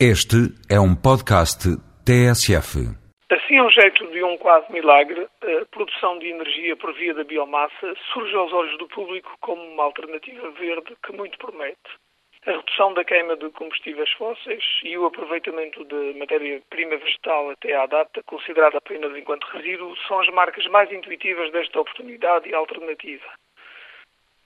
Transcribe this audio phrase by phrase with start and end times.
[0.00, 1.70] Este é um podcast
[2.02, 2.82] TSF.
[3.30, 7.94] Assim, ao jeito de um quase milagre, a produção de energia por via da biomassa
[8.12, 11.78] surge aos olhos do público como uma alternativa verde que muito promete.
[12.44, 17.86] A redução da queima de combustíveis fósseis e o aproveitamento de matéria-prima vegetal até à
[17.86, 23.30] data, considerada apenas enquanto resíduo, são as marcas mais intuitivas desta oportunidade e alternativa.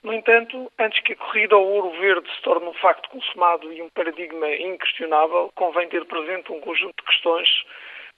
[0.01, 3.81] No entanto, antes que a corrida ao ouro verde se torne um facto consumado e
[3.81, 7.49] um paradigma inquestionável, convém ter presente um conjunto de questões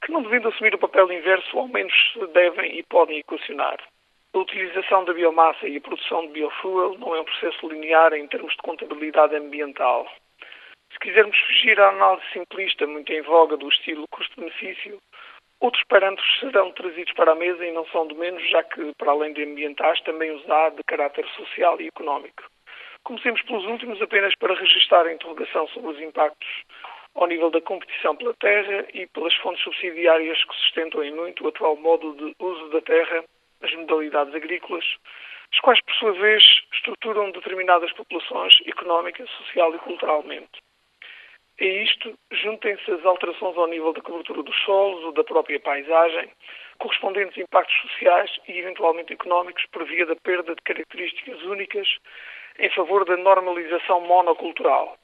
[0.03, 1.94] que, não devendo assumir o papel inverso, ao menos
[2.34, 3.77] devem e podem equacionar.
[4.34, 8.27] A utilização da biomassa e a produção de biofuel não é um processo linear em
[8.27, 10.08] termos de contabilidade ambiental.
[10.94, 15.00] Se quisermos fugir à análise simplista muito em voga do estilo custo-benefício,
[15.61, 19.11] Outros parâmetros serão trazidos para a mesa e não são de menos, já que, para
[19.11, 22.43] além de ambientais, também os há de caráter social e económico.
[23.03, 26.49] Comecemos pelos últimos apenas para registrar a interrogação sobre os impactos
[27.13, 31.49] ao nível da competição pela terra e pelas fontes subsidiárias que sustentam em muito o
[31.49, 33.23] atual modo de uso da terra,
[33.61, 34.86] as modalidades agrícolas,
[35.53, 36.43] as quais, por sua vez,
[36.73, 40.59] estruturam determinadas populações económica, social e culturalmente.
[41.62, 46.28] A isto, juntem-se as alterações ao nível da cobertura dos solos ou da própria paisagem,
[46.80, 51.88] correspondentes impactos sociais e eventualmente económicos por via da perda de características únicas
[52.58, 54.98] em favor da normalização monocultural.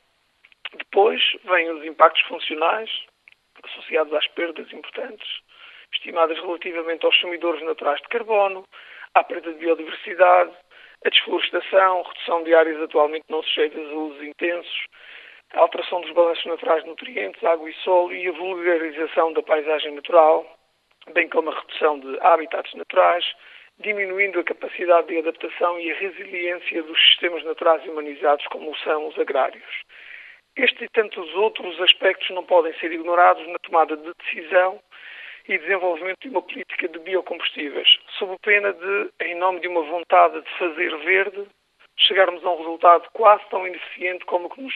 [0.74, 2.90] Depois vêm os impactos funcionais,
[3.64, 5.30] associados às perdas importantes,
[5.94, 8.66] estimadas relativamente aos sumidores naturais de carbono,
[9.14, 10.54] à perda de biodiversidade,
[11.06, 14.88] a desflorestação, redução de áreas atualmente não sujeitas a usos intensos,
[15.58, 19.96] a alteração dos balanços naturais de nutrientes, água e solo e a vulgarização da paisagem
[19.96, 20.46] natural,
[21.14, 23.26] bem como a redução de habitats naturais,
[23.80, 29.18] diminuindo a capacidade de adaptação e a resiliência dos sistemas naturais humanizados como são os
[29.18, 29.84] agrários.
[30.56, 34.80] Este e tantos outros aspectos não podem ser ignorados na tomada de decisão
[35.48, 40.40] e desenvolvimento de uma política de biocombustíveis, sob pena de, em nome de uma vontade
[40.40, 41.48] de fazer verde,
[41.98, 44.73] chegarmos a um resultado quase tão ineficiente como o que nos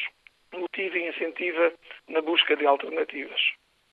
[0.58, 1.74] motiva e incentiva
[2.08, 3.42] na busca de alternativas.